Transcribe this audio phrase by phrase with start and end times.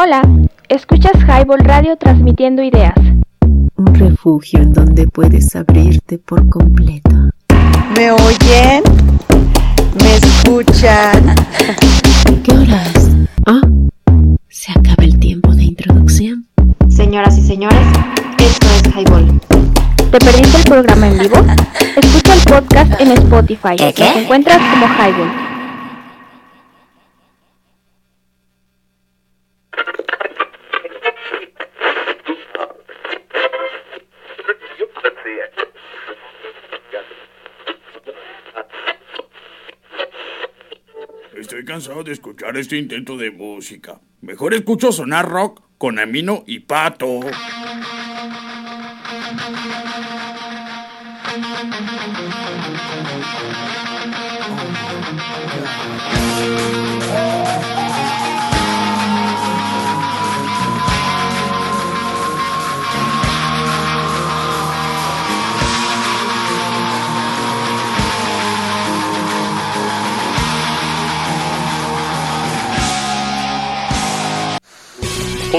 [0.00, 0.22] Hola,
[0.68, 2.94] escuchas Highball Radio transmitiendo ideas.
[3.40, 7.10] Un refugio en donde puedes abrirte por completo.
[7.96, 8.84] ¿Me oyen?
[10.00, 11.34] ¿Me escuchan?
[12.44, 13.10] ¿Qué horas?
[13.44, 13.60] Ah,
[14.48, 16.46] se acaba el tiempo de introducción.
[16.88, 17.84] Señoras y señores,
[18.38, 19.40] esto es Highball.
[20.12, 21.44] ¿Te perdiste el programa en vivo?
[21.96, 23.74] Escucha el podcast en Spotify.
[23.76, 24.04] ¿Qué, qué?
[24.04, 25.47] Nos encuentras como Highball.
[41.68, 44.00] Cansado de escuchar este intento de música.
[44.22, 47.20] Mejor escucho sonar rock con Amino y Pato.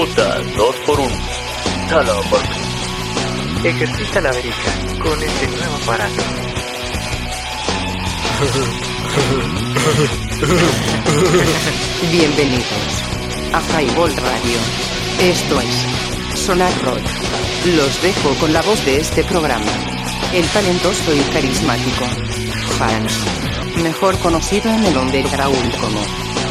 [0.00, 1.10] Puta 2x1.
[1.90, 3.68] Solo por mí.
[3.68, 6.22] Ejercita la verica con este nuevo aparato.
[12.10, 12.64] Bienvenidos
[13.52, 14.58] a Highball Radio.
[15.20, 15.84] Esto es
[16.46, 17.02] Sonar Rock.
[17.76, 19.70] Los dejo con la voz de este programa.
[20.32, 22.06] El talentoso y carismático
[22.80, 23.18] Hans,
[23.82, 26.00] mejor conocido en el underground como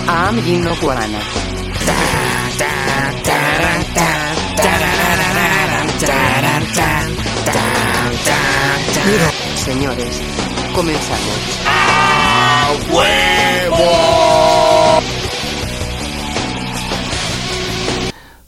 [0.08, 1.49] Amgino Guarana.
[9.56, 10.22] Señores,
[10.76, 11.60] comenzamos.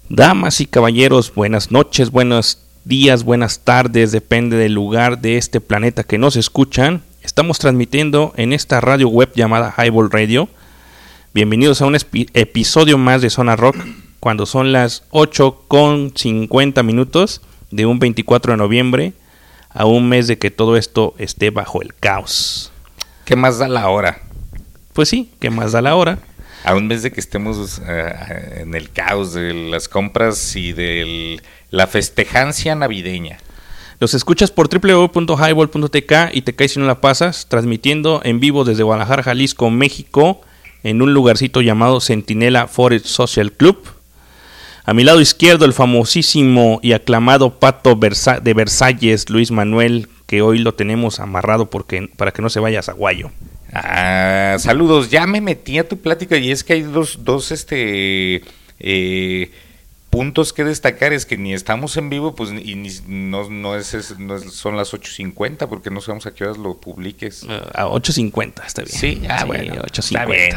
[0.10, 6.04] Damas y caballeros, buenas noches, buenos días, buenas tardes, depende del lugar de este planeta
[6.04, 7.02] que nos escuchan.
[7.24, 10.50] Estamos transmitiendo en esta radio web llamada Highball Radio.
[11.34, 13.78] Bienvenidos a un episodio más de Zona Rock,
[14.20, 17.42] cuando son las 8 con 50 minutos
[17.72, 19.14] de un 24 de noviembre,
[19.74, 22.72] a un mes de que todo esto esté bajo el caos.
[23.26, 24.22] ¿Qué más da la hora?
[24.94, 26.20] Pues sí, ¿qué más da la hora?
[26.64, 31.42] A un mes de que estemos eh, en el caos de las compras y de
[31.70, 33.38] la festejancia navideña.
[34.00, 38.84] Los escuchas por www.highball.tk y te caes si no la pasas, transmitiendo en vivo desde
[38.84, 40.42] Guadalajara, Jalisco, México,
[40.84, 43.78] en un lugarcito llamado Centinela Forest Social Club.
[44.84, 50.42] A mi lado izquierdo, el famosísimo y aclamado pato Versa- de Versalles, Luis Manuel, que
[50.42, 53.32] hoy lo tenemos amarrado porque, para que no se vaya a Zaguayo.
[53.74, 58.42] Ah, saludos, ya me metí a tu plática y es que hay dos, dos este,
[58.80, 59.52] eh,
[60.10, 61.14] puntos que destacar.
[61.14, 64.52] Es que ni estamos en vivo, pues y ni, no, no, es, es- no es-
[64.54, 67.46] son las 8.50 porque no sabemos a qué horas lo publiques.
[67.74, 68.98] A 8.50, está bien.
[68.98, 70.00] Sí, ah, bueno, 8.50.
[70.00, 70.56] está bien.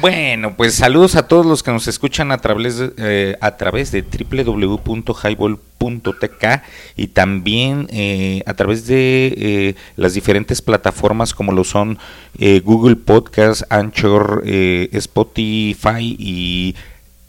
[0.00, 4.02] Bueno, pues saludos a todos los que nos escuchan a través eh, a través de
[4.02, 6.62] www.highball.tk
[6.96, 11.98] y también eh, a través de eh, las diferentes plataformas como lo son
[12.38, 16.76] eh, Google Podcast, Anchor, Spotify y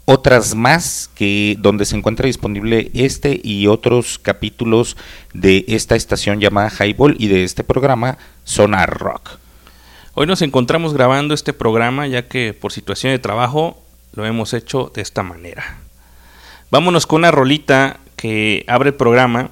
[0.04, 4.98] otras más que donde se encuentra disponible este y otros capítulos
[5.34, 9.47] de esta estación llamada Highball y de este programa Sonar Rock.
[10.20, 13.78] Hoy nos encontramos grabando este programa ya que por situación de trabajo
[14.16, 15.78] lo hemos hecho de esta manera.
[16.72, 19.52] Vámonos con una rolita que abre el programa.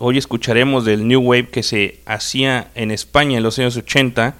[0.00, 4.34] Hoy escucharemos del New Wave que se hacía en España en los años 80,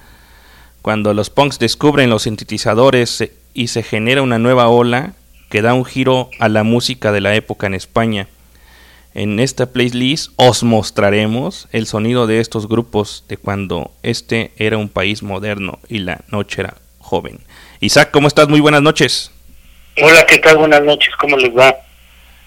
[0.81, 5.13] cuando los punks descubren los sintetizadores y se genera una nueva ola
[5.49, 8.27] que da un giro a la música de la época en España.
[9.13, 14.87] En esta playlist os mostraremos el sonido de estos grupos de cuando este era un
[14.87, 17.39] país moderno y la noche era joven.
[17.81, 18.47] Isaac, ¿cómo estás?
[18.47, 19.31] Muy buenas noches.
[20.01, 20.57] Hola, ¿qué tal?
[20.57, 21.75] Buenas noches, ¿cómo les va?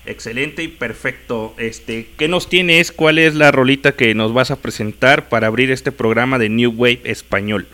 [0.06, 1.54] Excelente y perfecto.
[1.58, 2.92] Este, ¿qué nos tienes?
[2.92, 6.72] ¿Cuál es la rolita que nos vas a presentar para abrir este programa de New
[6.74, 7.68] Wave español?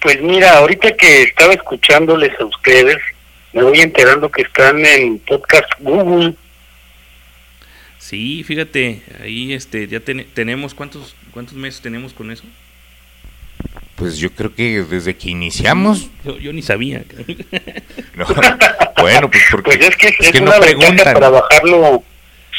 [0.00, 2.98] Pues mira, ahorita que estaba escuchándoles a ustedes,
[3.52, 6.36] me voy enterando que están en podcast Google.
[8.08, 12.44] Sí, fíjate, ahí este ya ten- tenemos cuántos cuántos meses tenemos con eso.
[13.96, 17.04] Pues yo creo que desde que iniciamos, Yo, yo ni sabía.
[18.14, 18.24] no,
[19.00, 21.14] bueno, pues porque Pues es que es, es que una no ventaja preguntan.
[21.14, 22.02] para bajarlo,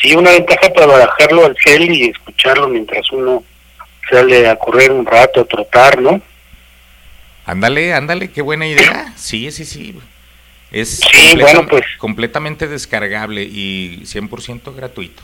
[0.02, 3.44] sí, una ventaja para bajarlo al cel y escucharlo mientras uno
[4.08, 6.22] sale a correr un rato, a trotar, ¿no?
[7.46, 9.14] Ándale, ándale, qué buena idea.
[9.16, 9.96] Sí, sí, sí.
[10.72, 11.86] Es Sí, completa- bueno, pues.
[11.98, 15.24] completamente descargable y 100% gratuito.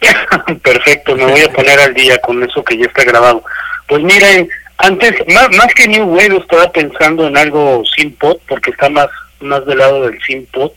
[0.62, 3.44] Perfecto, me voy a poner al día con eso que ya está grabado.
[3.86, 4.48] Pues miren,
[4.78, 9.08] antes, más, más que New Wave, estaba pensando en algo sin pot, porque está más,
[9.40, 10.72] más del lado del sin pot,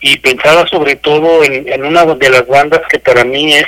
[0.00, 3.66] y pensaba sobre todo en, en una de las bandas que para mí es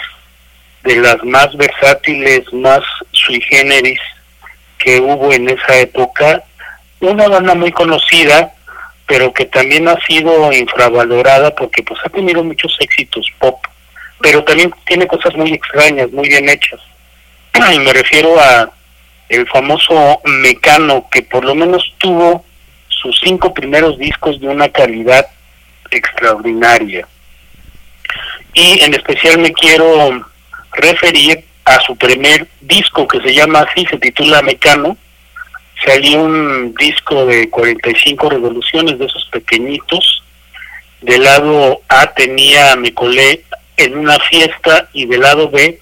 [0.84, 2.80] de las más versátiles, más
[3.12, 4.00] sui generis
[4.78, 6.44] que hubo en esa época,
[7.00, 8.52] una banda muy conocida,
[9.06, 13.56] pero que también ha sido infravalorada porque pues ha tenido muchos éxitos pop
[14.20, 16.80] pero también tiene cosas muy extrañas, muy bien hechas.
[17.72, 18.70] Y me refiero a
[19.28, 22.44] el famoso Mecano, que por lo menos tuvo
[22.88, 25.26] sus cinco primeros discos de una calidad
[25.90, 27.06] extraordinaria.
[28.54, 30.26] Y en especial me quiero
[30.72, 34.96] referir a su primer disco que se llama así, se titula Mecano.
[35.84, 40.22] Salió un disco de 45 revoluciones de esos pequeñitos.
[41.02, 43.44] Del lado A tenía Me colé
[43.76, 45.78] en una fiesta y del lado B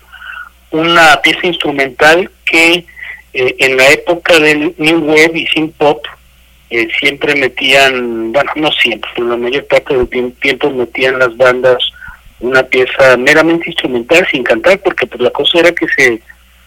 [0.70, 2.84] una pieza instrumental que
[3.32, 6.04] eh, en la época del New Wave y Synth Pop
[6.70, 11.36] eh, siempre metían, bueno, no siempre, pero la mayor parte del tiem- tiempo metían las
[11.36, 11.78] bandas
[12.40, 16.20] una pieza meramente instrumental sin cantar, porque pues la cosa era que se,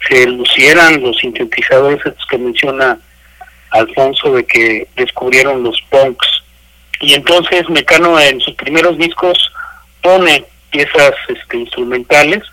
[0.08, 2.98] se lucieran los sintetizadores estos que menciona
[3.72, 6.28] Alfonso de que descubrieron los punks.
[7.02, 9.52] Y entonces Mecano en sus primeros discos
[10.02, 12.44] pone piezas este, instrumentales.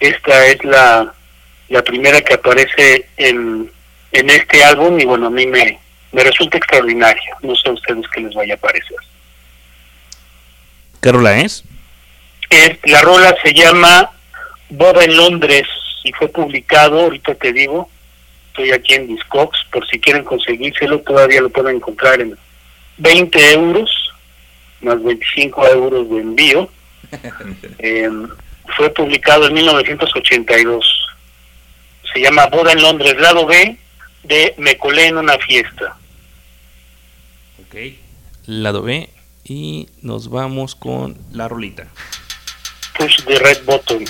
[0.00, 1.12] Esta es la,
[1.68, 3.70] la primera que aparece en,
[4.12, 5.78] en este álbum y bueno, a mí me,
[6.12, 7.36] me resulta extraordinaria.
[7.42, 8.96] No sé a ustedes qué les vaya a parecer.
[11.00, 11.64] ¿Qué rola es?
[12.50, 14.10] Es, la rola se llama
[14.68, 15.66] Boda en Londres
[16.04, 17.88] y fue publicado, ahorita te digo,
[18.48, 22.36] estoy aquí en Discogs, por si quieren conseguírselo, todavía lo pueden encontrar en
[22.98, 23.90] 20 euros,
[24.80, 26.70] más 25 euros de envío.
[27.78, 28.08] Eh,
[28.76, 31.08] fue publicado en 1982.
[32.12, 33.78] Se llama Boda en Londres, lado B
[34.24, 35.96] de Me colé en una fiesta.
[37.60, 37.76] Ok.
[38.46, 39.08] Lado B.
[39.44, 41.86] Y nos vamos con la rolita.
[42.98, 44.04] Push the red button.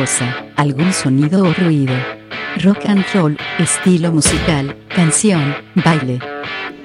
[0.00, 1.92] Cosa, algún sonido o ruido.
[2.64, 5.54] Rock and roll, estilo musical, canción,
[5.84, 6.18] baile.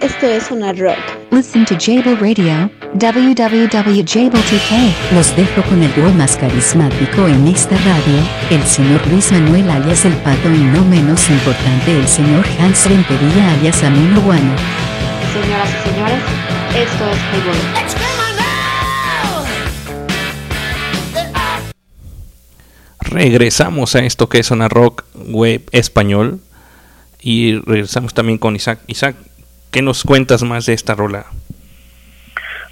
[0.01, 0.99] Esto es Sonar Rock.
[1.31, 4.93] Listen to Jable Radio, www.jable2k.
[5.13, 8.19] Los dejo con el dúo más carismático en esta radio,
[8.49, 13.51] el señor Luis Manuel alias El Pato y no menos importante el señor Hans Rentería
[13.53, 14.55] alias Amino Guano.
[15.31, 16.19] Señoras y señores,
[16.75, 18.04] esto es Highball.
[23.15, 26.41] Regresamos a esto que es Sonar Rock Web Español.
[27.21, 28.79] Y regresamos también con Isaac.
[28.87, 29.15] Isaac,
[29.71, 31.25] ¿qué nos cuentas más de esta rola?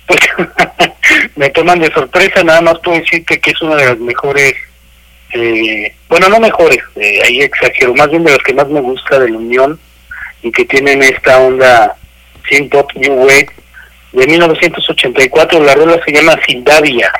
[0.05, 0.19] Pues
[1.37, 4.53] me toman de sorpresa, nada más puedo decirte que es una de las mejores,
[5.33, 9.19] eh, bueno, no mejores, eh, ahí exagero, más bien de las que más me gusta
[9.19, 9.79] de la Unión
[10.41, 11.95] y que tienen esta onda
[12.49, 13.49] synth pop new wave
[14.11, 17.11] de 1984, la rola se llama Sindavia.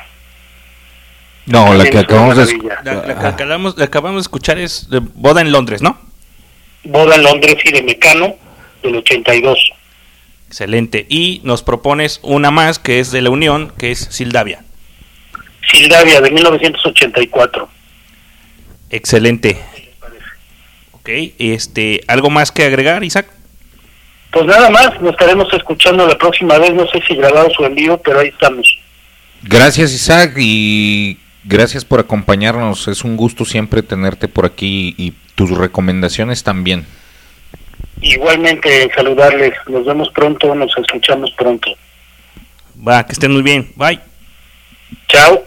[1.45, 2.57] No, la que acabamos de...
[2.83, 5.99] La, la que acabamos, la acabamos de escuchar es de Boda en Londres, ¿no?
[6.83, 8.35] Boda en Londres y de Mecano
[8.81, 9.71] del 82.
[10.47, 11.05] Excelente.
[11.09, 14.63] Y nos propones una más que es de la Unión, que es Sildavia.
[15.69, 17.69] Sildavia de 1984.
[18.89, 19.57] Excelente.
[20.91, 21.09] Ok,
[21.39, 23.27] este, ¿algo más que agregar, Isaac?
[24.31, 27.75] Pues nada más, nos estaremos escuchando la próxima vez, no sé si grabado o en
[27.75, 28.67] vivo, pero ahí estamos.
[29.43, 32.87] Gracias Isaac y gracias por acompañarnos.
[32.87, 36.85] Es un gusto siempre tenerte por aquí y tus recomendaciones también.
[38.01, 41.69] Igualmente saludarles, nos vemos pronto, nos escuchamos pronto.
[42.85, 43.71] Va, que estén muy bien.
[43.75, 43.99] Bye.
[45.07, 45.43] Chao.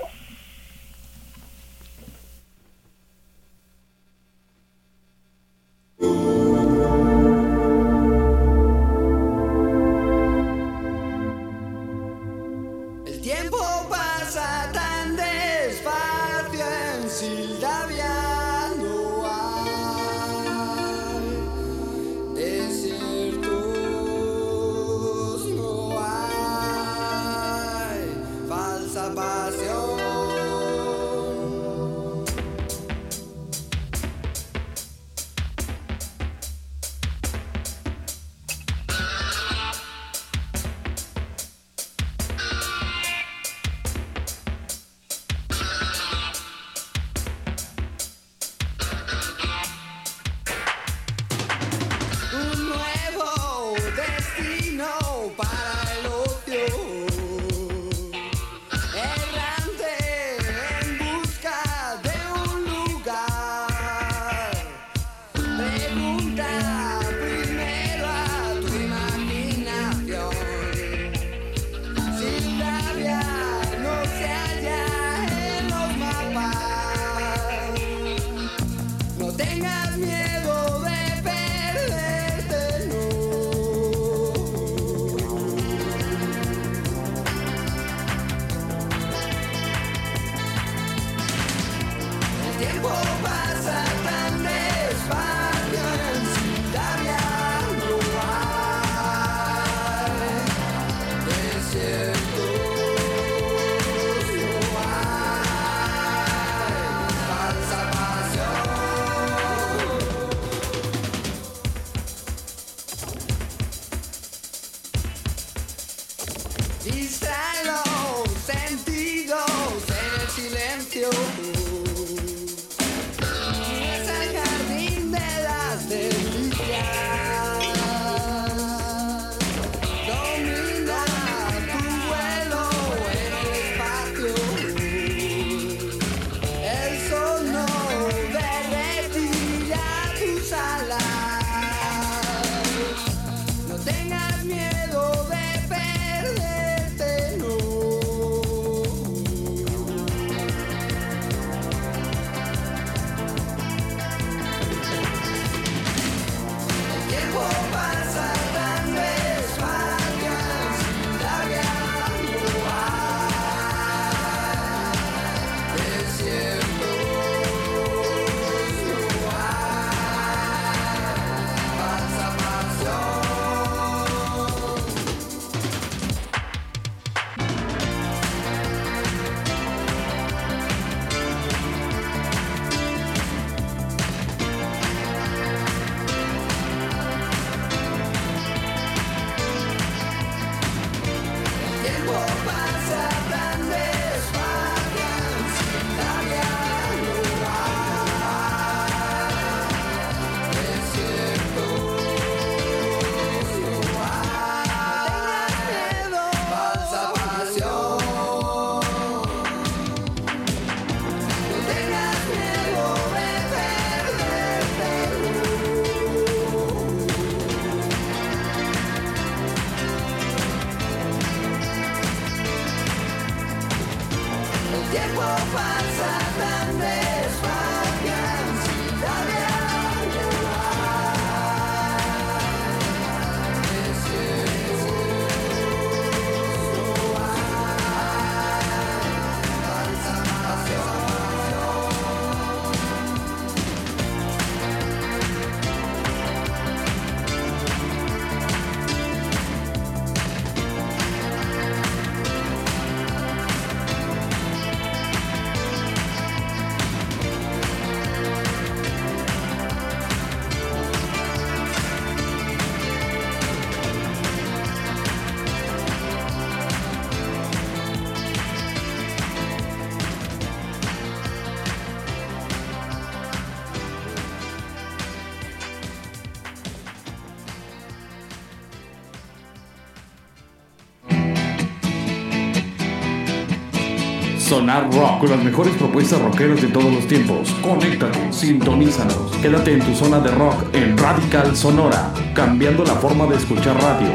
[284.46, 287.50] Sonar Rock, con las mejores propuestas rockeras de todos los tiempos.
[287.62, 289.32] Conéctate, sintonízanos.
[289.42, 294.12] Quédate en tu zona de rock en Radical Sonora, cambiando la forma de escuchar radio.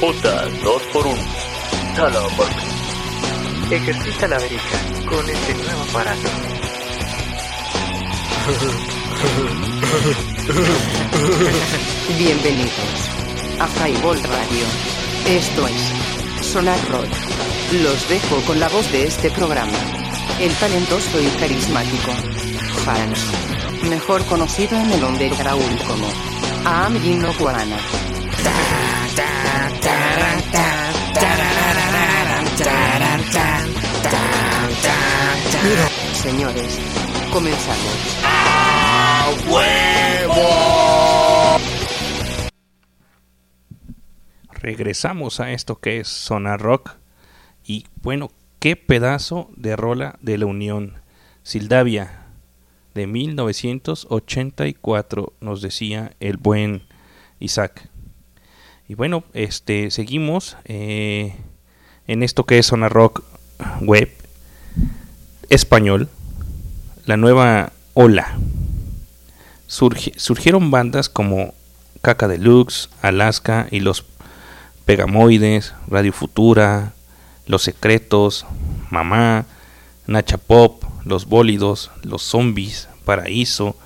[0.00, 1.14] Puta 2x1.
[1.94, 2.62] Solo por mí.
[3.70, 6.28] Ejercita la verica con este nuevo aparato.
[12.18, 12.72] Bienvenidos
[13.60, 14.66] a Highball Radio.
[15.28, 16.05] Esto es
[16.56, 16.78] Sonar.
[17.82, 19.76] Los dejo con la voz de este programa.
[20.40, 22.12] El talentoso y carismático
[22.86, 23.26] Hans,
[23.90, 26.08] mejor conocido en el underground como
[26.64, 27.76] Amino Guarana.
[36.22, 36.78] Señores,
[37.34, 38.16] comenzamos.
[44.70, 46.96] Regresamos a esto que es Sonar Rock.
[47.64, 50.94] Y bueno, qué pedazo de rola de la Unión.
[51.44, 52.24] Sildavia,
[52.92, 56.82] de 1984, nos decía el buen
[57.38, 57.88] Isaac.
[58.88, 61.36] Y bueno, este seguimos eh,
[62.08, 63.22] en esto que es Sonar Rock
[63.82, 64.10] Web
[65.48, 66.08] español,
[67.04, 68.36] la nueva ola.
[69.68, 71.54] Surgi- surgieron bandas como
[72.02, 74.04] Caca Deluxe, Alaska y los
[74.86, 76.94] Pegamoides, Radio Futura,
[77.46, 78.46] Los Secretos,
[78.88, 79.44] Mamá,
[80.06, 83.76] Nacha Pop, Los Bólidos, Los Zombies, Paraíso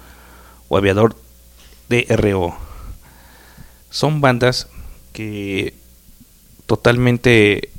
[0.68, 1.16] o Aviador
[1.88, 2.54] DRO.
[3.88, 4.68] Son bandas
[5.14, 5.74] que
[6.66, 7.70] totalmente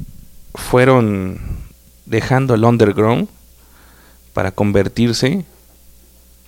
[0.56, 1.40] fueron
[2.08, 3.30] dejando el underground
[4.34, 5.46] para convertirse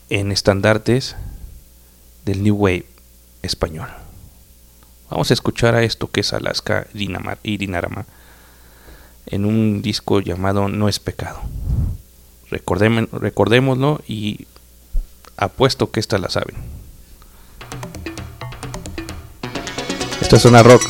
[0.09, 1.15] en estandartes
[2.25, 2.86] del New Wave
[3.43, 4.02] español.
[5.13, 8.06] Vamos a escuchar a esto que es Alaska Dinamar- y Dinarama
[9.28, 11.39] en un disco llamado No es pecado.
[12.49, 14.47] Recordem- recordémoslo y
[15.38, 16.56] apuesto que esta la saben.
[20.19, 20.82] Esta es una rock.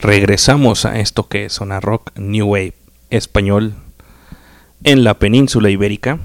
[0.00, 2.74] Regresamos a esto que es Sonar Rock New Wave
[3.10, 3.74] español
[4.84, 6.18] en la península ibérica.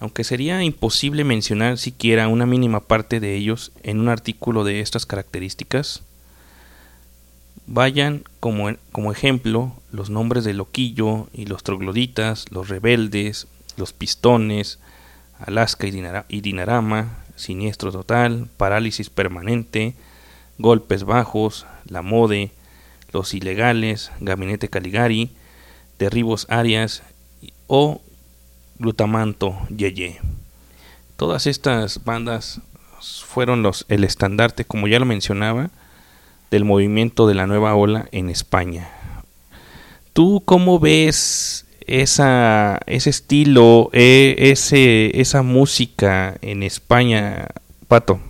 [0.00, 5.06] Aunque sería imposible mencionar siquiera una mínima parte de ellos en un artículo de estas
[5.06, 6.02] características,
[7.66, 13.46] vayan como, como ejemplo los nombres de Loquillo y los trogloditas, los rebeldes,
[13.76, 14.78] los pistones,
[15.38, 19.94] Alaska y, y Dinarama, Siniestro Total, Parálisis Permanente,
[20.60, 22.52] Golpes Bajos, La Mode,
[23.12, 25.30] Los Ilegales, Gabinete Caligari,
[25.98, 27.02] Derribos Arias
[27.66, 28.00] o
[28.78, 30.20] Glutamanto Yeye.
[31.16, 32.60] Todas estas bandas
[33.00, 35.70] fueron los, el estandarte, como ya lo mencionaba,
[36.50, 38.90] del movimiento de la nueva ola en España.
[40.12, 47.46] ¿Tú cómo ves esa, ese estilo, e- ese, esa música en España,
[47.88, 48.20] Pato?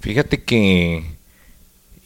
[0.00, 1.15] Fíjate que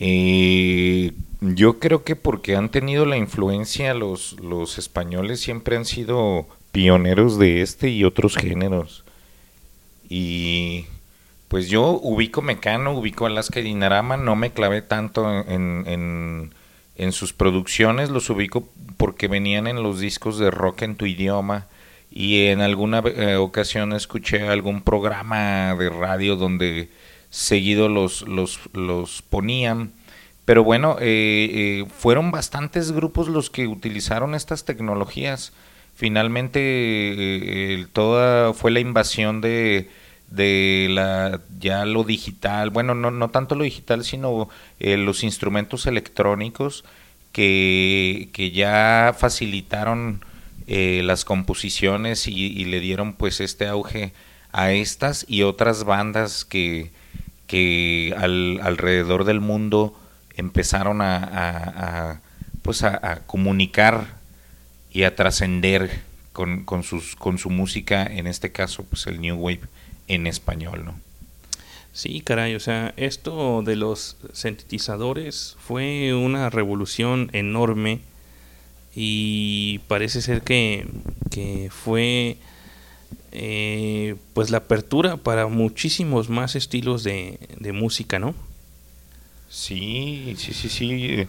[0.00, 6.48] eh, yo creo que porque han tenido la influencia los, los españoles siempre han sido
[6.72, 9.04] pioneros de este y otros géneros.
[10.08, 10.86] Y
[11.48, 16.50] pues yo ubico Mecano, ubico Alaska y Dinarama, no me clavé tanto en,
[16.96, 21.66] en, sus producciones, los ubico porque venían en los discos de rock en tu idioma
[22.10, 26.88] y en alguna eh, ocasión escuché algún programa de radio donde
[27.30, 29.92] seguido los, los, los ponían.
[30.44, 35.52] Pero bueno, eh, eh, fueron bastantes grupos los que utilizaron estas tecnologías.
[35.94, 39.90] Finalmente, eh, toda fue la invasión de,
[40.28, 44.48] de la ya lo digital, bueno, no, no tanto lo digital, sino
[44.80, 46.84] los instrumentos electrónicos
[47.32, 50.24] que, que ya facilitaron
[50.66, 54.12] las composiciones y, y le dieron pues este auge
[54.52, 56.92] a estas y otras bandas que,
[57.50, 59.98] que al, alrededor del mundo
[60.36, 62.20] empezaron a,
[62.62, 64.06] pues a, comunicar
[64.92, 65.90] y a trascender
[66.32, 66.84] con, con,
[67.18, 69.62] con su música, en este caso pues el New Wave
[70.06, 70.94] en español, ¿no?
[71.92, 77.98] Sí, caray, o sea, esto de los sintetizadores fue una revolución enorme
[78.94, 80.86] y parece ser que,
[81.32, 82.36] que fue
[83.32, 88.34] eh, pues la apertura para muchísimos más estilos de, de música, ¿no?
[89.48, 91.26] Sí, sí, sí, sí.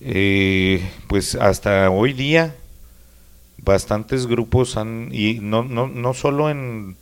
[0.00, 2.54] eh, pues hasta hoy día
[3.58, 6.96] bastantes grupos han, y no, no, no solo en,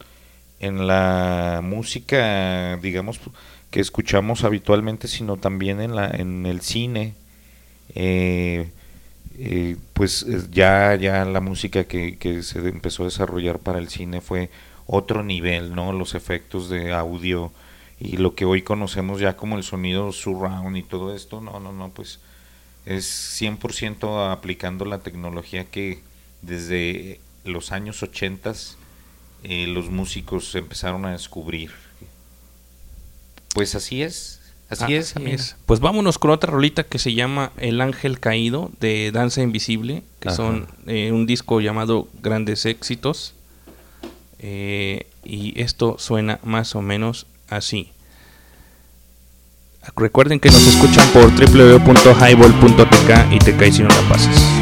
[0.61, 3.21] en la música, digamos,
[3.71, 7.15] que escuchamos habitualmente, sino también en, la, en el cine.
[7.95, 8.71] eh,
[9.39, 13.89] eh, pues eh, ya, ya la música que, que se empezó a desarrollar para el
[13.89, 14.51] cine fue
[14.87, 15.93] otro nivel, ¿no?
[15.93, 17.53] Los efectos de audio
[18.01, 21.73] y lo que hoy conocemos ya como el sonido surround y todo esto, no, no,
[21.73, 22.21] no, pues
[22.87, 26.01] es 100% aplicando la tecnología que
[26.43, 28.55] desde los años 80
[29.45, 31.73] eh, los músicos empezaron a descubrir.
[33.55, 34.38] Pues así es,
[34.69, 35.57] así es, Así es.
[35.67, 40.29] Pues vámonos con otra rolita que se llama El Ángel Caído de Danza Invisible, que
[40.29, 40.37] Ajá.
[40.37, 43.35] son eh, un disco llamado Grandes Éxitos.
[44.41, 47.91] Eh, y esto suena más o menos así.
[49.97, 54.58] Recuerden que nos escuchan por www.highball.tk y te caes si no la pasas.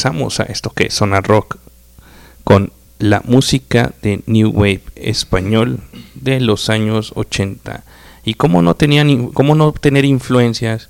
[0.00, 1.58] Regresamos a esto que es Zona Rock
[2.42, 5.80] con la música de New Wave español
[6.14, 7.84] de los años 80.
[8.24, 10.88] Y cómo no, tenían, cómo no tener influencias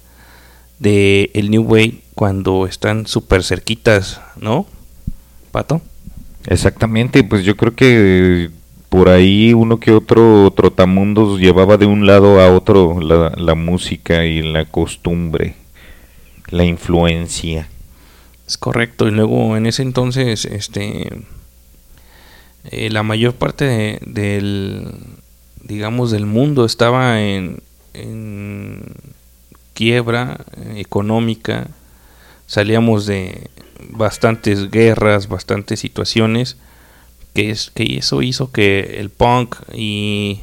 [0.79, 4.67] de el New Wave cuando están súper cerquitas, ¿no?
[5.51, 5.81] Pato.
[6.47, 8.51] Exactamente, pues yo creo que
[8.91, 14.25] por ahí uno que otro trotamundos llevaba de un lado a otro la, la música
[14.25, 15.57] y la costumbre,
[16.49, 17.70] la influencia.
[18.51, 21.23] Es correcto, y luego en ese entonces, este,
[22.65, 24.89] eh, la mayor parte de- del,
[25.63, 27.63] digamos, del mundo estaba en,
[29.73, 31.69] quiebra económica,
[32.49, 33.51] salíamos de
[33.91, 36.57] bastantes guerras, bastantes situaciones,
[37.35, 40.41] que, es, que eso hizo que el punk y,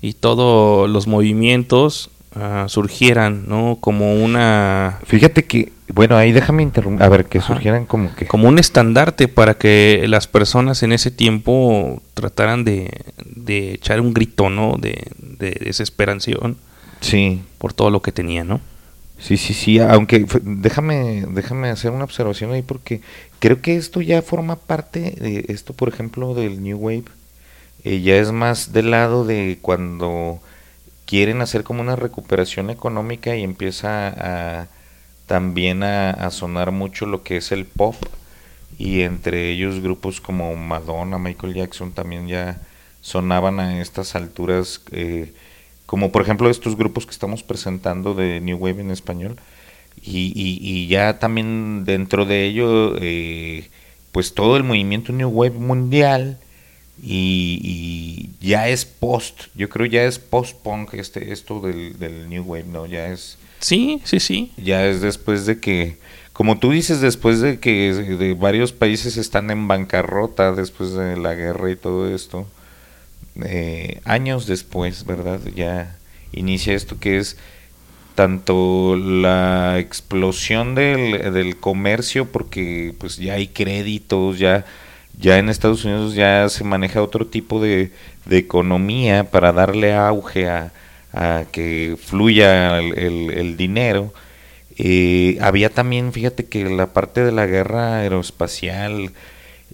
[0.00, 3.78] y todos los movimientos ah, surgieran, ¿no?
[3.80, 4.98] Como una...
[5.06, 8.26] Fíjate que, bueno, ahí déjame interrumpir, a ver, que surgieran como que...
[8.26, 12.90] como un estandarte para que las personas en ese tiempo trataran de,
[13.24, 14.76] de echar un grito, ¿no?
[14.78, 16.56] De, de desesperación.
[17.00, 17.42] Sí.
[17.58, 18.60] Por todo lo que tenían, ¿no?
[19.18, 23.02] Sí, sí, sí, aunque déjame, déjame hacer una observación ahí porque
[23.38, 27.04] creo que esto ya forma parte de esto, por ejemplo, del New Wave.
[27.84, 30.40] eh, ya es más del lado de cuando
[31.06, 34.68] quieren hacer como una recuperación económica y empieza a
[35.32, 37.96] también a, a sonar mucho lo que es el pop
[38.78, 42.60] y entre ellos grupos como Madonna, Michael Jackson también ya
[43.00, 45.32] sonaban a estas alturas eh,
[45.86, 49.36] como por ejemplo estos grupos que estamos presentando de New Wave en español.
[50.02, 53.70] Y, ya también dentro de ello eh,
[54.10, 56.38] pues todo el movimiento New Wave mundial
[57.02, 62.28] y, y ya es post yo creo ya es post punk este esto del, del
[62.28, 64.52] New Wave no ya es Sí, sí, sí.
[64.56, 65.96] ya es después de que,
[66.32, 71.34] como tú dices, después de que de varios países están en bancarrota después de la
[71.34, 72.46] guerra y todo esto,
[73.44, 75.40] eh, años después, ¿verdad?
[75.54, 75.96] Ya
[76.32, 77.36] inicia esto que es
[78.16, 84.64] tanto la explosión del, del comercio, porque pues ya hay créditos, ya,
[85.18, 87.92] ya en Estados Unidos ya se maneja otro tipo de,
[88.26, 90.72] de economía para darle auge a,
[91.12, 94.12] a que fluya el, dinero.
[94.78, 99.12] Eh, había también, fíjate que la parte de la guerra aeroespacial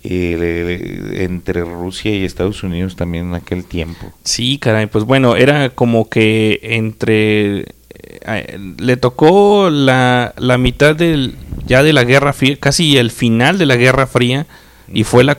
[0.04, 4.12] eh, entre Rusia y Estados Unidos también en aquel tiempo.
[4.24, 7.66] Sí, caray, pues bueno, era como que entre...
[7.90, 13.58] eh, le tocó la, la mitad del, ya de la Guerra Fría, casi el final
[13.58, 14.46] de la Guerra Fría,
[14.92, 15.38] y fue la,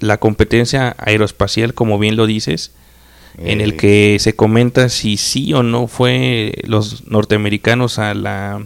[0.00, 2.72] la competencia aeroespacial, como bien lo dices,
[3.38, 3.76] en el Eh.
[3.76, 8.56] que se comenta si sí o no fue los norteamericanos a la...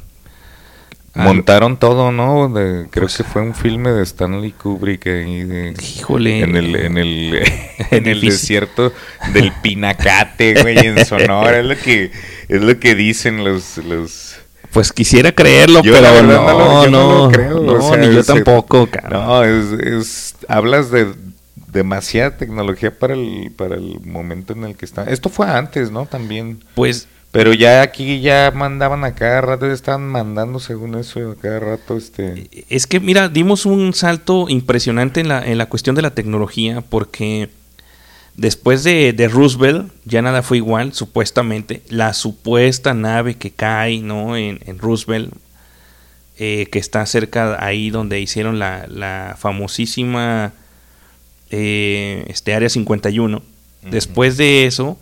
[1.15, 2.49] a- Montaron todo, ¿no?
[2.49, 6.41] De- creo que fue un filme de Stanley Kubrick ahí de, Híjole.
[6.41, 7.43] en el en el
[7.91, 8.93] en el desierto
[9.33, 12.11] del Pinacate, güey, en Sonora, es lo que
[12.49, 14.37] es lo que dicen los los
[14.73, 18.13] Pues quisiera creerlo, Yo, pero no, lo- yo no, lo creo, no, o sea, ni
[18.13, 19.11] yo tampoco, cara.
[19.11, 21.07] No, es, es hablas de
[21.75, 25.05] demasiada tecnología para el para el momento en el que está.
[25.05, 26.07] Esto fue antes, ¿no?
[26.07, 26.65] También.
[26.75, 31.59] Pues pero ya aquí ya mandaban a cada rato, estaban mandando según eso a cada
[31.59, 36.03] rato este Es que, mira, dimos un salto impresionante en la, en la cuestión de
[36.03, 37.51] la tecnología porque
[38.37, 41.83] después de, de Roosevelt ya nada fue igual, supuestamente.
[41.89, 44.37] La supuesta nave que cae ¿no?
[44.37, 45.35] en, en Roosevelt,
[46.39, 50.53] eh, que está cerca ahí donde hicieron la, la famosísima
[51.51, 53.43] eh, este, Área 51.
[53.91, 54.99] Después de eso,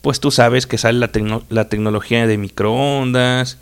[0.00, 3.58] pues tú sabes que sale la, tecno- la tecnología de microondas,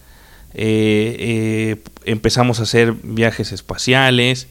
[0.55, 4.47] eh, eh, empezamos a hacer viajes espaciales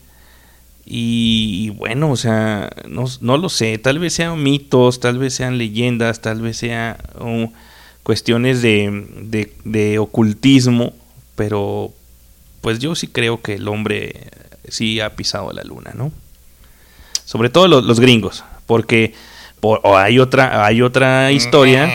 [0.86, 5.34] y, y bueno, o sea, no, no lo sé, tal vez sean mitos, tal vez
[5.34, 6.98] sean leyendas, tal vez sean
[8.04, 10.94] cuestiones de, de, de ocultismo,
[11.36, 11.94] pero
[12.60, 14.28] pues yo sí creo que el hombre
[14.68, 16.12] sí ha pisado la luna, ¿no?
[17.26, 19.14] Sobre todo los, los gringos, porque
[19.60, 21.90] por- o hay otra hay otra historia.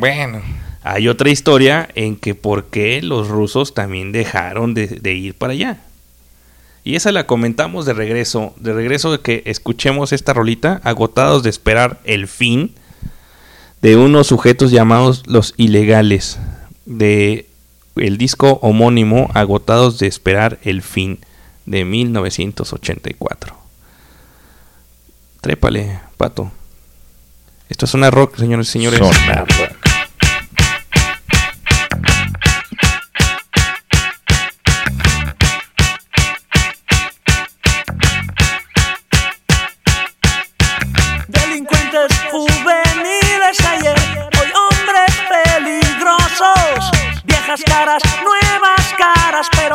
[0.00, 0.40] bueno.
[0.84, 5.52] Hay otra historia en que por qué los rusos también dejaron de, de ir para
[5.52, 5.78] allá.
[6.82, 11.50] Y esa la comentamos de regreso, de regreso de que escuchemos esta rolita, agotados de
[11.50, 12.74] esperar el fin
[13.80, 16.38] de unos sujetos llamados los ilegales,
[16.84, 17.46] de
[17.94, 21.20] el disco homónimo Agotados de esperar el fin
[21.66, 23.54] de 1984.
[25.42, 26.52] Trépale, pato.
[27.68, 29.00] Esto es zona rock, señores y señores.
[29.00, 29.76] Zona rock.
[41.26, 43.96] Delincuentes juveniles ayer,
[44.40, 46.90] hoy hombres peligrosos,
[47.24, 49.71] viejas caras, nuevas caras, pero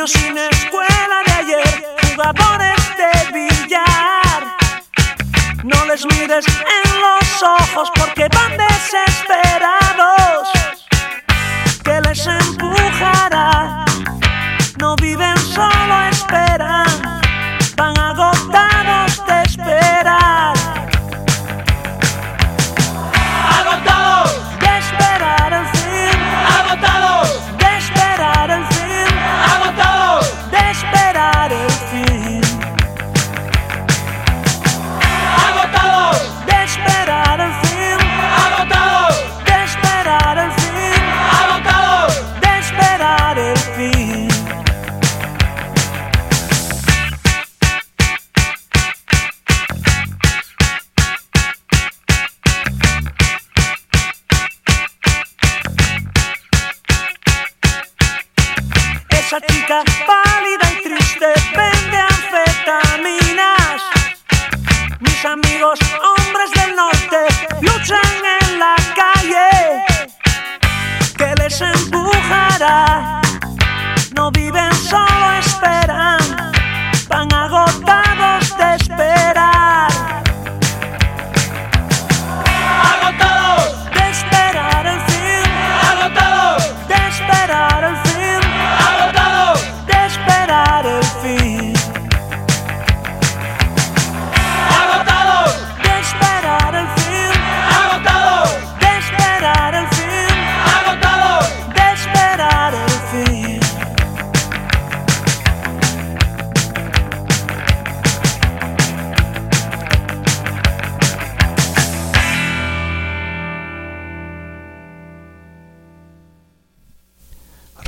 [0.00, 4.40] Niños sin escuela de ayer, jugadores de billar.
[5.62, 10.48] No les mires en los ojos porque van desesperados.
[11.84, 13.84] Que les empujará.
[14.78, 17.09] No viven solo esperan.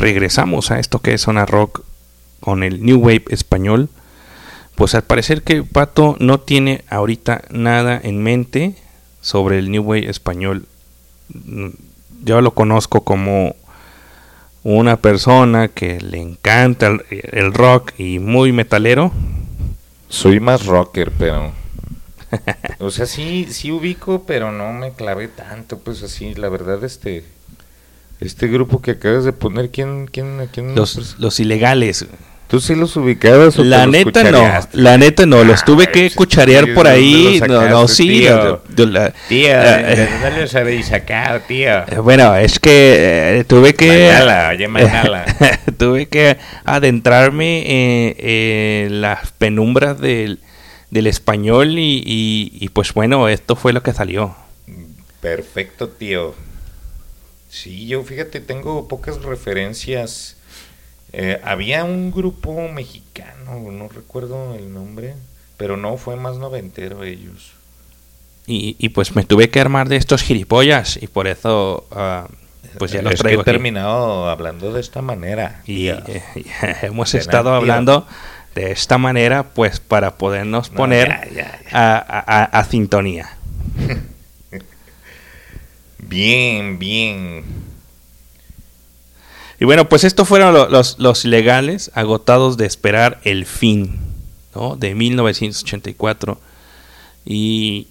[0.02, 1.84] Regresamos a esto que es Zona Rock
[2.40, 3.88] con el New Wave español.
[4.74, 8.74] Pues al parecer que Pato no tiene ahorita nada en mente
[9.20, 10.66] sobre el New Wave español.
[11.32, 11.68] Mm,
[12.24, 13.54] Yo lo conozco como
[14.64, 19.12] una persona que le encanta el, rock y muy metalero.
[20.08, 21.52] Soy más rocker, pero.
[22.78, 27.24] O sea, sí, sí ubico, pero no me clavé tanto, pues así, la verdad, este.
[28.24, 32.06] Este grupo que acabas de poner, ¿quién, quién, a quién Los, los ilegales.
[32.48, 35.86] ¿Tú sí los ubicabas o te La los neta no, la neta no, los tuve
[35.86, 37.40] que cucharear sí, por ¿de ahí.
[37.48, 38.06] No, no, sí.
[38.08, 38.62] tío?
[38.90, 41.78] la- Tío, eh, ¿de dónde los habéis sacado, tío?
[41.88, 43.86] Eh, Bueno, es que eh, tuve que.
[43.88, 45.24] Mañala, oye, mañala.
[45.78, 47.62] tuve que adentrarme
[48.10, 50.40] en, en las penumbras del,
[50.90, 54.36] del español y, y- y, pues bueno, esto fue lo que salió.
[55.22, 56.34] Perfecto, tío.
[57.52, 60.36] Sí, yo fíjate, tengo pocas referencias.
[61.12, 65.14] Eh, había un grupo mexicano, no recuerdo el nombre,
[65.58, 67.52] pero no, fue más noventero ellos.
[68.46, 72.26] Y, y pues me tuve que armar de estos gilipollas y por eso ah,
[72.78, 73.50] pues ya los es que he traigo aquí.
[73.50, 75.60] terminado hablando de esta manera.
[75.66, 76.02] Y tío.
[76.08, 76.22] eh,
[76.82, 77.54] hemos Ven, estado tío.
[77.56, 78.06] hablando
[78.54, 83.36] de esta manera pues para podernos No, poner ya, ya, A, a- a- a sintonía.
[86.12, 87.42] Bien, bien.
[89.58, 93.98] Y bueno, pues estos fueron lo- los, los legales agotados de esperar el fin,
[94.54, 94.76] ¿no?
[94.76, 96.38] De 1984.
[97.24, 97.86] Y,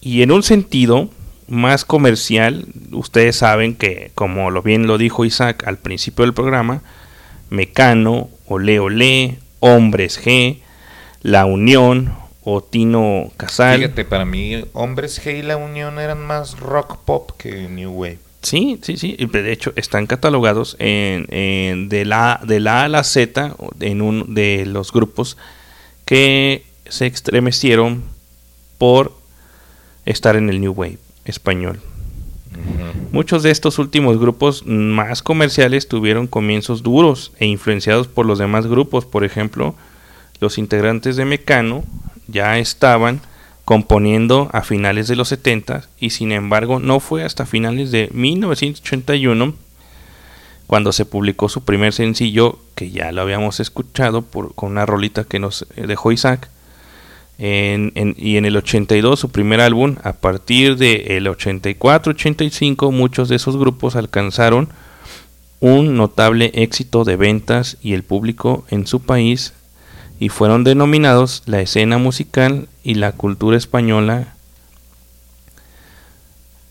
[0.00, 1.10] y en un sentido
[1.48, 6.80] más comercial, ustedes saben que, como lo bien lo dijo Isaac al principio del programa,
[7.50, 10.60] Mecano, Ole Ole, Hombres G,
[11.20, 12.10] La Unión,
[12.50, 13.76] o Tino Casal.
[13.76, 18.20] Fíjate, para mí, Hombres G y La Unión eran más rock pop que New Wave.
[18.40, 19.18] Sí, sí, sí.
[19.30, 24.00] De hecho, están catalogados en, en de, la, de la A a la Z en
[24.00, 25.36] uno de los grupos
[26.06, 28.02] que se estremecieron
[28.78, 29.12] por
[30.06, 30.96] estar en el New Wave
[31.26, 31.82] español.
[33.12, 38.66] Muchos de estos últimos grupos más comerciales tuvieron comienzos duros e influenciados por los demás
[38.66, 39.04] grupos.
[39.04, 39.74] Por ejemplo,
[40.40, 41.84] los integrantes de Mecano
[42.28, 43.20] ya estaban
[43.64, 49.54] componiendo a finales de los 70 y sin embargo no fue hasta finales de 1981
[50.66, 55.38] cuando se publicó su primer sencillo que ya lo habíamos escuchado con una rolita que
[55.38, 56.48] nos eh, dejó Isaac
[57.38, 59.96] en, y en el 82 su primer álbum.
[60.02, 64.68] A partir del 84-85 muchos de esos grupos alcanzaron
[65.60, 69.54] un notable éxito de ventas y el público en su país
[70.20, 74.34] y fueron denominados la escena musical y la cultura española,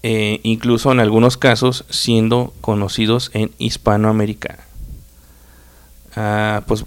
[0.03, 4.59] eh, incluso en algunos casos siendo conocidos en Hispanoamérica.
[6.15, 6.85] Ah, pues,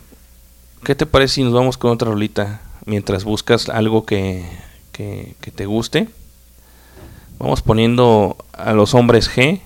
[0.85, 4.45] ¿qué te parece si nos vamos con otra rolita mientras buscas algo que,
[4.93, 6.09] que- que te guste?
[7.39, 9.61] Vamos poniendo a los hombres G.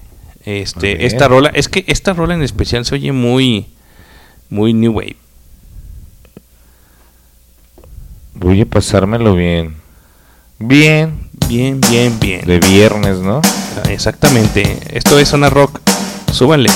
[0.44, 3.66] Este, esta rola, es que esta rola en especial se oye muy,
[4.50, 5.16] muy new wave.
[8.44, 9.74] Voy a pasármelo bien.
[10.58, 11.30] Bien.
[11.48, 12.44] Bien, bien, bien.
[12.44, 13.40] De viernes, ¿no?
[13.88, 14.80] Exactamente.
[14.90, 15.80] Esto es Zona Rock.
[16.30, 16.68] Súbanle.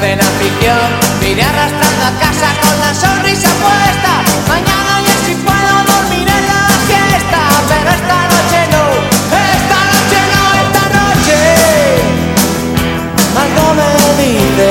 [0.00, 0.88] Hacen afición.
[1.20, 4.12] Vine arrastrando a casa con la sonrisa puesta.
[4.48, 7.40] Mañana ya si puedo dormir en la siesta.
[7.68, 8.84] Pero esta noche no,
[9.58, 11.38] esta noche no, esta noche.
[13.42, 13.90] Algo me
[14.22, 14.68] dice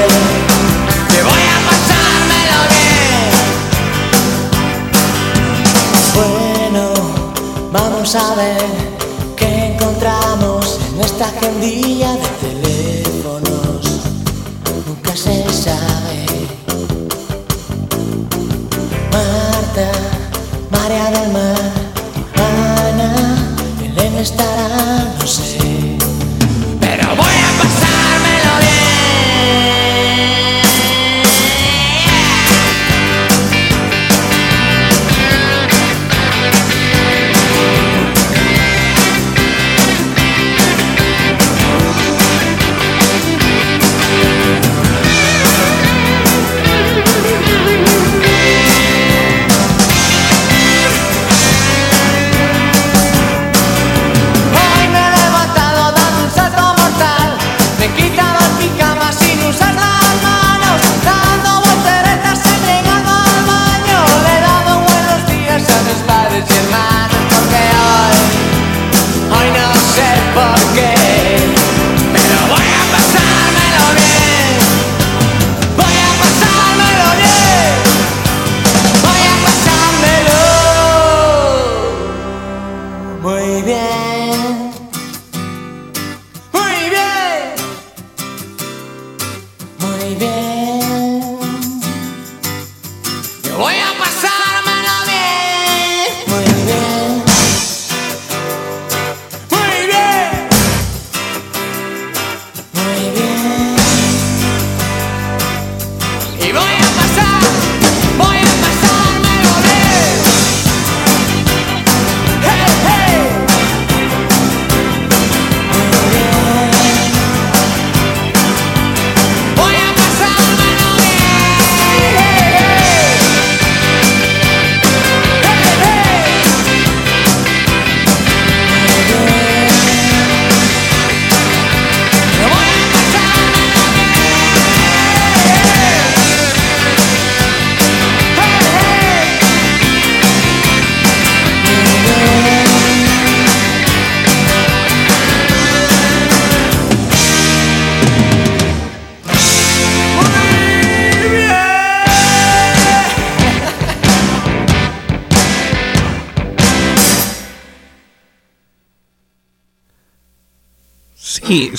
[1.12, 3.30] que voy a pasármelo bien.
[6.18, 6.84] Bueno,
[7.72, 8.66] vamos a ver
[9.36, 12.79] qué encontramos en esta agendilla de teléfonos.
[21.10, 21.49] i'm alma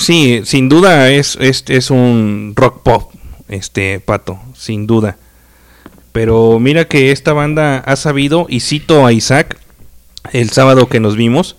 [0.01, 3.13] Sí, sin duda es, es, es un rock pop,
[3.49, 5.17] este pato, sin duda.
[6.11, 9.59] Pero mira que esta banda ha sabido, y cito a Isaac,
[10.33, 11.55] el sábado que nos vimos,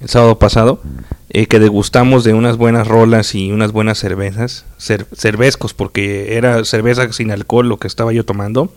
[0.00, 0.82] el sábado pasado,
[1.30, 6.66] eh, que degustamos de unas buenas rolas y unas buenas cervezas, cer- cervezcos, porque era
[6.66, 8.74] cerveza sin alcohol lo que estaba yo tomando.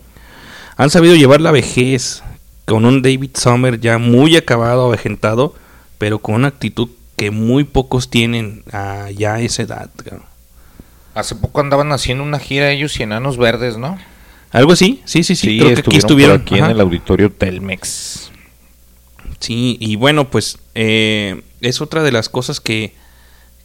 [0.78, 2.22] Han sabido llevar la vejez
[2.64, 5.54] con un David Sommer ya muy acabado, avejentado,
[5.98, 9.90] pero con una actitud que muy pocos tienen a ya esa edad.
[9.96, 10.24] cabrón.
[11.14, 13.98] Hace poco andaban haciendo una gira ellos y enanos verdes, ¿no?
[14.52, 17.30] Algo así, sí, sí, sí, Sí, creo que aquí estuvieron por aquí en el auditorio
[17.30, 18.30] Telmex.
[19.40, 22.94] Sí, y bueno, pues eh, es otra de las cosas que,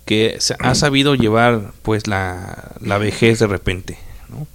[0.05, 3.97] que se ha sabido llevar pues la, la vejez de repente.
[4.29, 4.47] ¿no?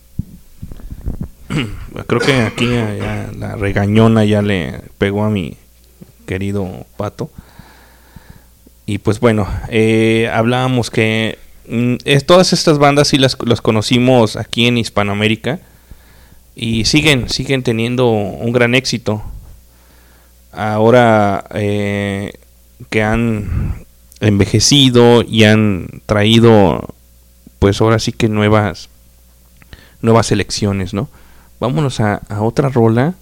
[2.06, 5.56] Creo que aquí ya- ya la regañona ya le pegó a mi
[6.26, 7.30] querido pato.
[8.88, 11.36] Y pues bueno, eh, hablábamos que
[11.68, 15.60] mm, es, todas estas bandas sí las, conocimos aquí en Hispanoamérica
[16.56, 19.22] y siguen, siguen teniendo un gran éxito.
[20.52, 22.32] Ahora eh,
[22.88, 23.84] que han
[24.20, 26.94] envejecido y han traído
[27.58, 28.88] pues ahora sí que nuevas
[30.00, 31.08] nuevas elecciones no
[31.60, 33.14] vámonos a, a otra rola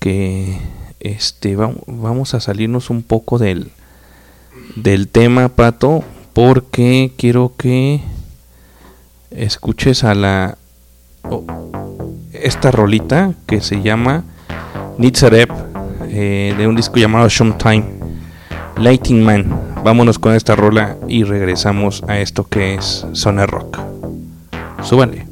[0.00, 0.58] que
[1.00, 3.70] este va- vamos a salirnos un poco del
[4.76, 8.00] del tema pato porque quiero que
[9.30, 10.56] escuches a la
[11.28, 11.44] o-
[12.32, 14.24] esta rolita que se llama
[14.98, 15.50] Nitzarep
[16.08, 17.84] eh, de un disco llamado Showtime
[18.76, 19.60] Lighting Man.
[19.84, 23.78] Vámonos con esta rola y regresamos a esto que es Zona Rock.
[24.82, 25.26] Súbale.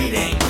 [0.00, 0.49] Waiting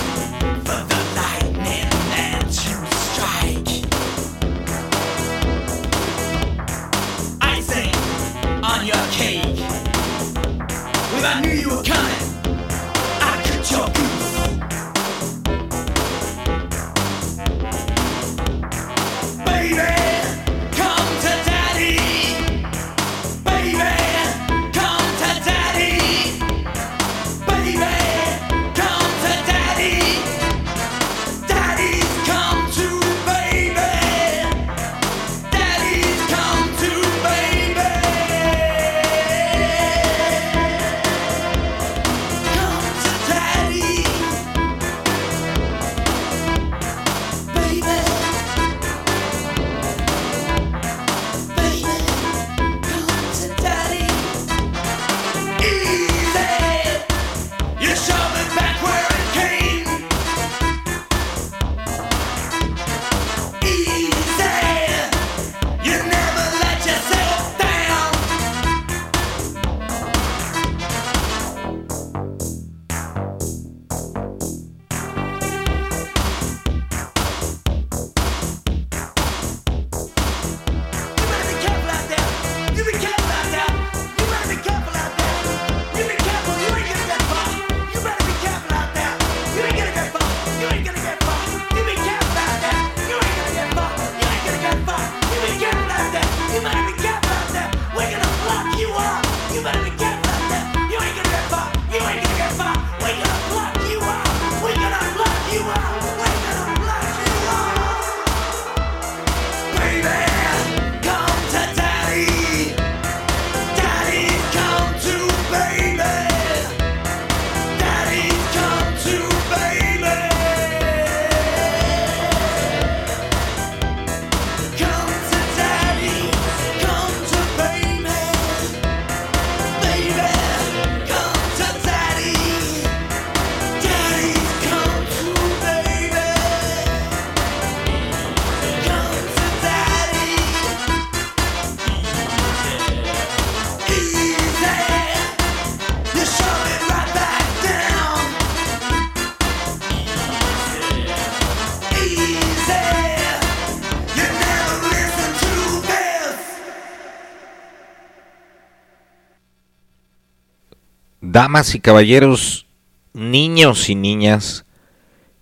[161.41, 162.67] Damas y caballeros,
[163.15, 164.67] niños y niñas,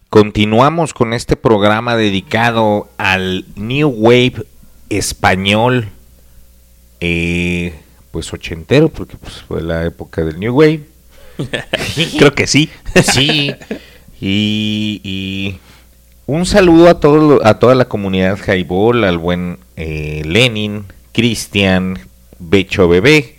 [0.08, 4.46] continuamos con este programa dedicado al New Wave
[4.90, 5.88] español,
[7.00, 7.80] eh,
[8.12, 10.82] pues ochentero, porque pues, fue la época del New Wave.
[12.16, 12.70] Creo que sí.
[13.02, 13.52] Sí.
[14.20, 15.58] Y, y
[16.26, 21.98] un saludo a, todo, a toda la comunidad Jaibol, al buen eh, Lenin, Cristian,
[22.38, 23.34] Becho Bebé,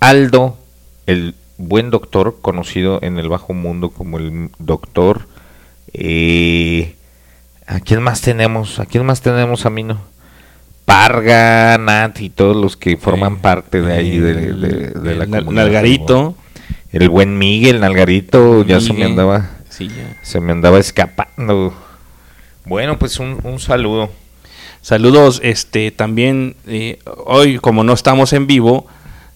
[0.00, 0.58] Aldo,
[1.06, 1.34] el
[1.66, 5.26] buen doctor conocido en el bajo mundo como el doctor.
[5.92, 6.94] Eh,
[7.66, 8.78] ¿A quién más tenemos?
[8.80, 10.00] ¿A quién más tenemos, Amino?
[10.84, 15.64] Parga, Nat y todos los que forman parte de ahí de, de- de la comunidad
[15.64, 16.34] Nalgarito.
[16.92, 19.48] El buen Miguel, Nalgarito, ya se me andaba.
[19.70, 20.18] Sí, ya.
[20.22, 21.72] Se me andaba escapando.
[22.66, 24.10] Bueno, pues un, un saludo.
[24.82, 28.86] Saludos, este también eh, hoy como no estamos en vivo,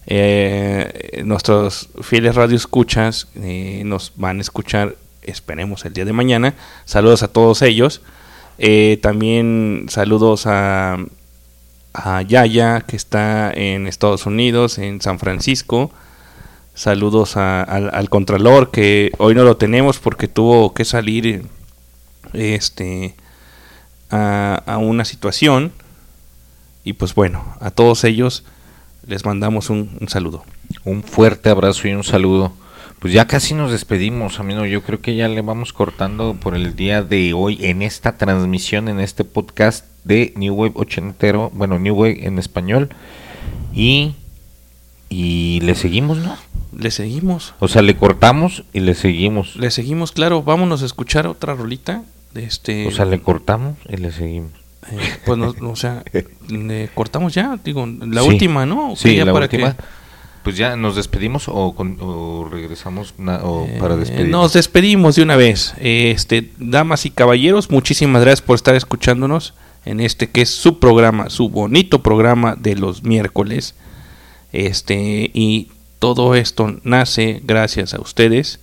[0.07, 6.53] eh, nuestros fieles radioescuchas eh, nos van a escuchar, esperemos el día de mañana.
[6.85, 8.01] Saludos a todos ellos.
[8.57, 10.97] Eh, también saludos a,
[11.93, 15.91] a Yaya que está en Estados Unidos, en San Francisco.
[16.73, 21.43] Saludos a- al, al Contralor que hoy no lo tenemos porque tuvo que salir
[22.33, 23.15] este
[24.09, 25.73] a una situación
[26.85, 28.43] y pues bueno a todos ellos
[29.07, 30.43] les mandamos un, un saludo
[30.83, 32.53] Un fuerte abrazo y un saludo.
[32.99, 34.65] Pues ya casi nos despedimos, amigo.
[34.65, 38.87] Yo creo que ya le vamos cortando por el día de hoy en esta transmisión,
[38.87, 42.89] en este podcast de New Wave ochentero, bueno, New Wave en español.
[43.73, 44.15] Y,
[45.09, 46.35] y le seguimos, ¿no?
[46.77, 49.55] le seguimos O sea, le cortamos y le seguimos.
[49.55, 52.03] le seguimos claro vámonos a escuchar otra rolita
[52.33, 54.51] de este O sea, le cortamos y le seguimos.
[54.91, 56.03] Eh, pues no, o sea
[56.49, 58.27] le cortamos ya digo la Sí.
[58.27, 59.75] última no ¿O qué Sí, la para última.
[59.75, 59.83] que-
[60.43, 64.29] Pues ya nos despedimos o, con- o regresamos na- o para Eh, despedirnos.
[64.31, 65.73] Nos despedimos de una vez.
[65.81, 71.29] Este, damas y caballeros, muchísimas gracias por estar escuchándonos en este que es su programa,
[71.29, 73.75] su bonito programa de los miércoles.
[74.53, 75.67] Este, y
[75.99, 78.61] todo esto nace gracias a ustedes.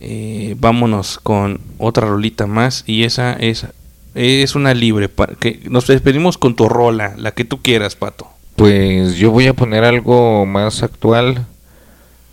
[0.00, 3.66] Eh, vámonos con otra rolita más y esa es
[4.14, 8.28] es una libre para que nos despedimos con tu rola, la que tú quieras, Pato.
[8.56, 11.46] Pues yo voy a poner algo más actual,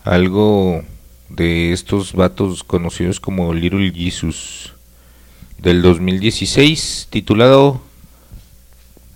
[0.04, 0.84] algo
[1.30, 4.74] de estos vatos conocidos como Little Jesus
[5.60, 7.82] del 2016, titulado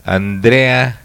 [0.04, 1.02] Andrea,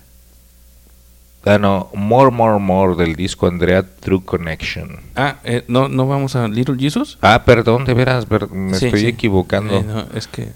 [1.44, 5.00] ah no, More More More del disco Andrea True Connection.
[5.14, 7.18] Ah, eh, no no vamos a Little Jesus.
[7.20, 9.06] Ah, perdón, de veras, ver- me Sí, estoy sí.
[9.08, 9.78] equivocando.
[9.78, 10.48] Eh, no, es que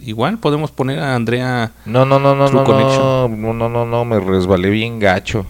[0.00, 1.72] igual podemos poner a Andrea.
[1.86, 3.42] No, no, no, no, True no, Connection.
[3.42, 5.46] no, no, no, no, no, me resbalé bien gacho.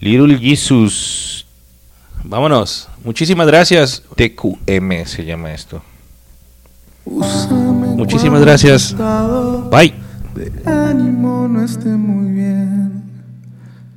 [0.00, 1.46] Little Jesus.
[2.24, 2.88] Vámonos.
[3.04, 4.02] Muchísimas gracias.
[4.16, 5.82] TQM se llama esto.
[7.06, 8.94] Muchísimas gracias.
[9.70, 9.94] Bye.
[10.34, 13.02] de ánimo no esté muy bien.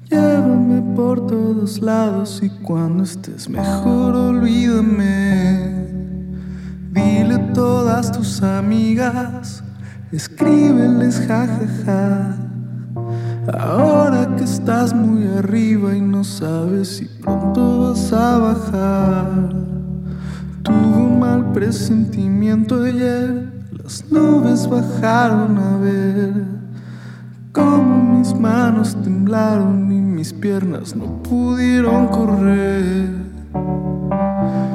[0.09, 5.96] Llévame por todos lados y cuando estés mejor olvídame.
[6.97, 9.63] Dile a todas tus amigas,
[10.11, 12.35] escríbeles jajaja.
[13.53, 19.49] Ahora que estás muy arriba y no sabes si pronto vas a bajar.
[20.63, 23.47] Tuve un mal presentimiento ayer,
[23.83, 26.33] las nubes bajaron a ver
[27.51, 33.27] cómo mis manos temblaron y mis piernas no pudieron correr.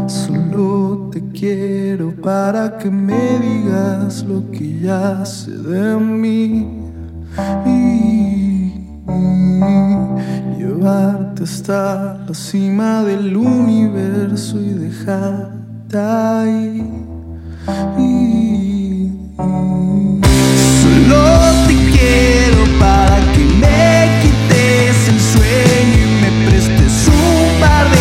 [0.07, 6.67] Solo te quiero para que me digas lo que ya sé de mí
[7.67, 8.73] y,
[10.59, 16.85] llevarte hasta la cima del universo y dejarte ahí.
[20.83, 21.25] Solo
[21.69, 27.92] te quiero para que me quites el sueño y me prestes un par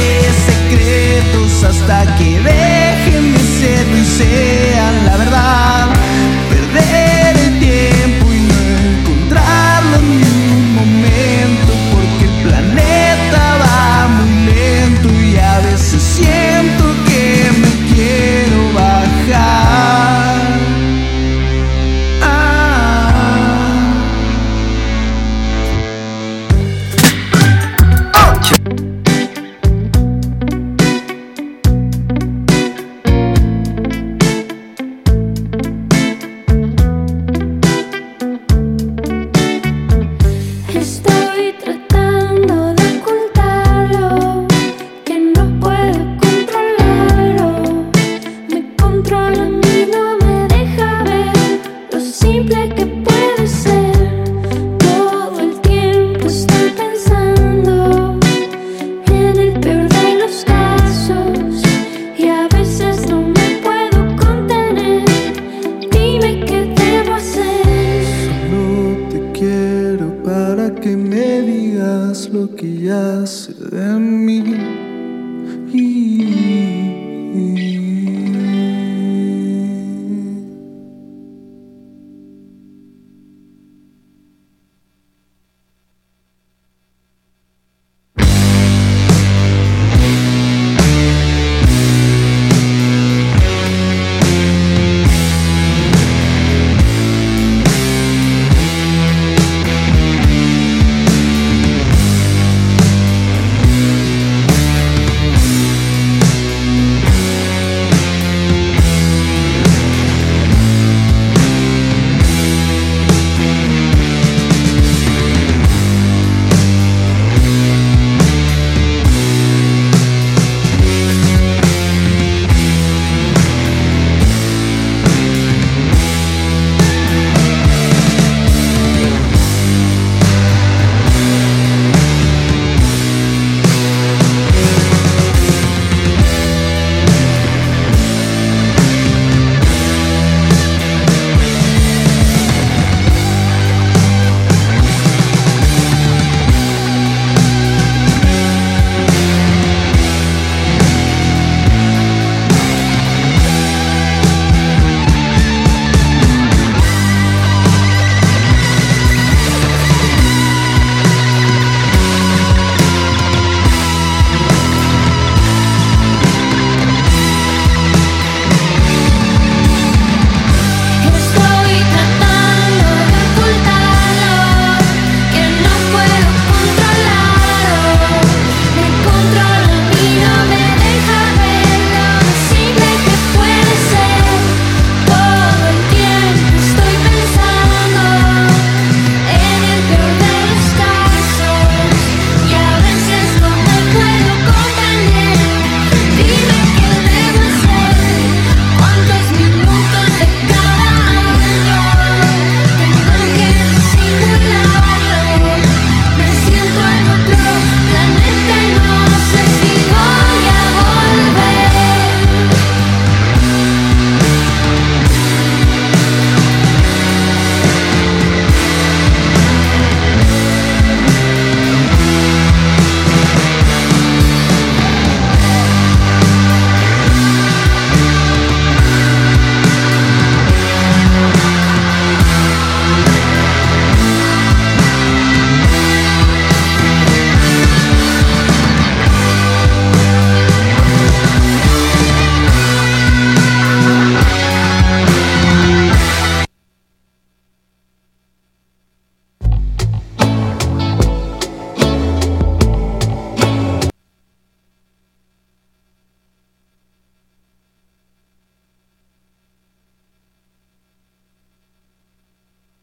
[1.64, 5.81] hasta que dejen de ser y sean la verdad.